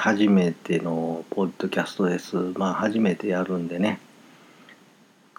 [0.00, 2.34] 初めてのポッドキャストです。
[2.56, 4.00] まあ初めてやるんでね。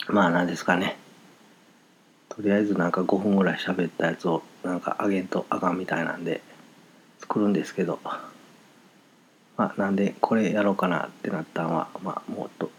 [0.07, 0.97] まあ何ですかね。
[2.29, 6.41] とりあえずなんか5分ぐらい喋ったやつをなんかあげんとあかんみたいなんで
[7.21, 7.97] 作るんですけど。
[9.57, 12.69] まあなんでこれやろうかなってなったのは、まあもっと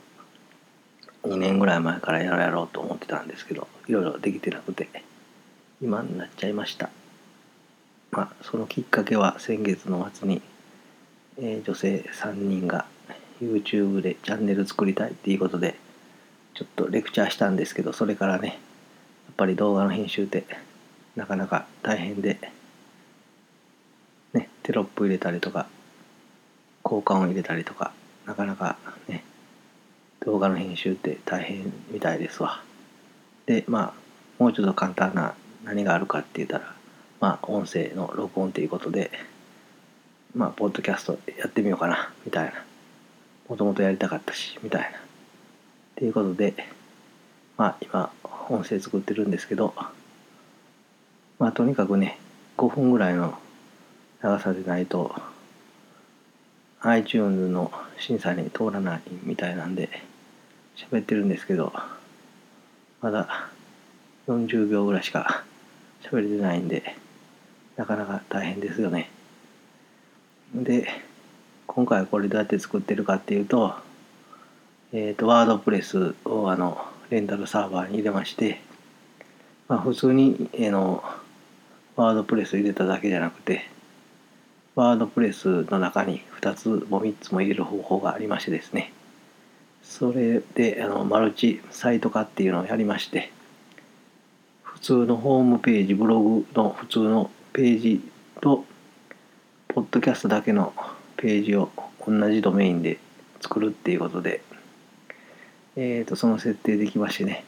[1.24, 4.88] 2年ぐらい前からやろうやろうと思ってたんですけど、いろいろできてなくて、
[5.82, 6.90] 今になっちゃいました。
[8.12, 10.42] まあそのきっかけは先月の末に
[11.38, 12.86] えー、女性3人が
[13.40, 15.76] YouTube でチャンネル作りたいっていうことで
[16.54, 18.58] ちょっとレクチャーしたんですけどそれからねやっ
[19.36, 20.44] ぱり動画の編集って
[21.16, 22.38] なかなか大変で
[24.32, 25.66] ねテロップ入れたりとか
[26.84, 27.92] 交換を入れたりとか
[28.26, 28.76] なかなか
[29.08, 29.24] ね
[30.20, 32.62] 動画の編集って大変みたいですわ。
[33.46, 33.94] でまあ
[34.38, 36.74] もうちょっと簡単な何があるかって言ったら
[37.20, 39.10] まあ音声の録音ということで
[40.34, 42.52] まあ、ポッドキャストやってみようかな、みたいな。
[43.48, 44.88] もともとやりたかったし、みたいな。
[44.88, 44.92] っ
[45.96, 46.54] ていうことで、
[47.58, 48.10] まあ、今、
[48.48, 49.74] 音声作ってるんですけど、
[51.38, 52.18] まあ、とにかくね、
[52.56, 53.38] 5分ぐらいの
[54.22, 55.14] 長さでないと、
[56.80, 60.02] iTunes の審査に通らないみたいなんで、
[60.76, 61.74] 喋ってるんですけど、
[63.02, 63.48] まだ
[64.28, 65.44] 40秒ぐらいしか
[66.02, 66.96] 喋れてないんで、
[67.76, 69.10] なかなか大変ですよね。
[70.54, 70.86] で
[71.66, 73.74] 今回はこれどうやって作ってるかっていうと,、
[74.92, 78.60] えーと、ワードプレスをあのレンタルサーバーに入れまして、
[79.68, 81.02] まあ、普通に、え、の
[81.96, 83.66] ワードプレス入れただけじゃなくて
[84.74, 88.92] ワードプレスの中に2つも3つも入れる方法がありましてですね。
[89.82, 93.32] それであのマルチサイト化っていうのをやりまして
[94.62, 98.00] 普通のホームページブログの普通のページ
[98.40, 98.64] と
[99.92, 100.72] ッドキャストだけの
[101.18, 101.70] ページを
[102.06, 102.98] 同じドメインで
[103.42, 104.40] 作るっていうことで、
[105.76, 107.44] えー、とその設定できましてね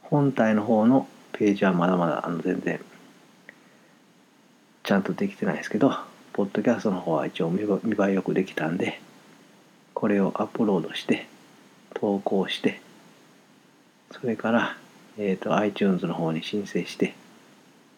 [0.00, 2.80] 本体の方のページはまだまだあの全然
[4.84, 5.94] ちゃんとできてないですけど
[6.32, 7.66] ポッドキャストの方は一応見栄
[8.08, 8.98] えよくできたんで
[9.92, 11.26] これをアップロードして
[11.92, 12.80] 投稿して
[14.12, 14.78] それから、
[15.18, 17.12] えー、と iTunes の方に申請して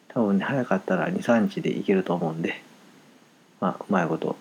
[0.08, 2.65] 多分ね早かったら23日でいけると思うんで
[3.60, 4.36] まあ、うまいこと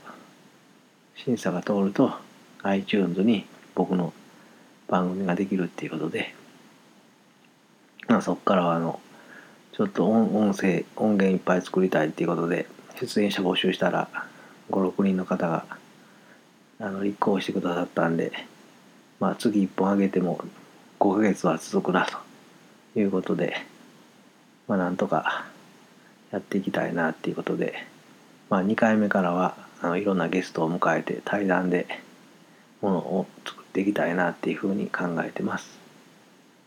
[1.15, 2.13] 審査が通ると
[2.63, 4.13] iTunes に僕の
[4.87, 6.33] 番組ができるっていうことで、
[8.07, 8.99] まあ、そこからはあの
[9.71, 12.67] ちょっと音声音源いっぱい作りたいっていうことで
[12.99, 14.09] 出演者募集したら
[14.71, 15.65] 56人の方が
[16.79, 18.31] あの立候補してくださったんで、
[19.19, 20.43] まあ、次1本上げても
[20.99, 23.55] 5ヶ月は続くなということで、
[24.67, 25.45] まあ、なんとか
[26.31, 27.94] やっていきたいなっていうことで。
[28.49, 31.87] まあ、2回目からはあのいろんなゲストを迎えて対談で
[32.81, 35.79] ものを作っていきたいなっていうふうに考えてます。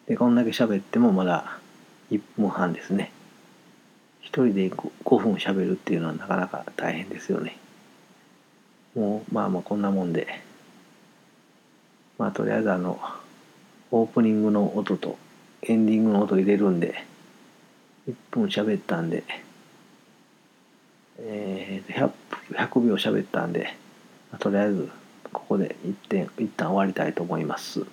[0.06, 1.58] でこんだけ喋ってもまだ
[2.10, 3.12] 1分半ですね。
[4.20, 7.56] 一人で 5, 5分喋るっていうのはなかなか大変ですよね。
[8.94, 10.26] もうまあまあこんなもんで
[12.18, 13.00] まあとりあえずあの
[13.90, 15.18] オープニングの音と
[15.62, 17.04] エンディングの音入れるんで
[18.08, 19.24] 1分喋ったんで
[21.60, 22.12] えー、100,
[22.54, 23.74] 100秒喋ったんで、
[24.38, 24.88] とりあえず
[25.32, 27.84] ここで一点一旦終わりたいと思います。